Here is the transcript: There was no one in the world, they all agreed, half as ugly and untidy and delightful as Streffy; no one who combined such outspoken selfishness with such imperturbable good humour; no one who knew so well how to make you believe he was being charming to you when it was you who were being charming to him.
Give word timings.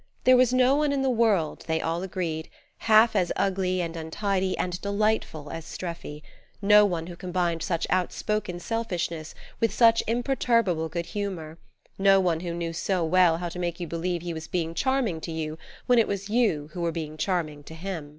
There 0.23 0.35
was 0.35 0.51
no 0.51 0.73
one 0.73 0.91
in 0.91 1.03
the 1.03 1.11
world, 1.11 1.63
they 1.67 1.79
all 1.79 2.01
agreed, 2.01 2.49
half 2.79 3.15
as 3.15 3.31
ugly 3.35 3.81
and 3.81 3.95
untidy 3.95 4.57
and 4.57 4.81
delightful 4.81 5.51
as 5.51 5.63
Streffy; 5.63 6.23
no 6.59 6.85
one 6.87 7.05
who 7.05 7.15
combined 7.15 7.61
such 7.61 7.85
outspoken 7.91 8.59
selfishness 8.59 9.35
with 9.59 9.71
such 9.71 10.01
imperturbable 10.07 10.89
good 10.89 11.05
humour; 11.05 11.59
no 11.99 12.19
one 12.19 12.39
who 12.39 12.55
knew 12.55 12.73
so 12.73 13.05
well 13.05 13.37
how 13.37 13.49
to 13.49 13.59
make 13.59 13.79
you 13.79 13.85
believe 13.85 14.23
he 14.23 14.33
was 14.33 14.47
being 14.47 14.73
charming 14.73 15.21
to 15.21 15.31
you 15.31 15.59
when 15.85 15.99
it 15.99 16.07
was 16.07 16.31
you 16.31 16.71
who 16.73 16.81
were 16.81 16.91
being 16.91 17.15
charming 17.15 17.61
to 17.65 17.75
him. 17.75 18.09